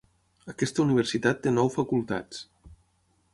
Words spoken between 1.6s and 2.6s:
facultats.